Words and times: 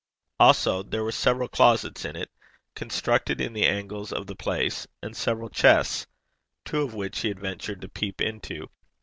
Also 0.39 0.81
there 0.81 1.03
were 1.03 1.11
several 1.11 1.47
closets 1.47 2.05
in 2.05 2.15
it, 2.15 2.31
constructed 2.73 3.39
in 3.39 3.53
the 3.53 3.67
angles 3.67 4.11
of 4.11 4.25
the 4.25 4.35
place, 4.35 4.87
and 5.03 5.15
several 5.15 5.47
chests 5.47 6.07
two 6.65 6.81
of 6.81 6.95
which 6.95 7.19
he 7.19 7.27
had 7.27 7.39
ventured 7.39 7.81
to 7.81 7.87
peep 7.87 8.19
into. 8.19 8.67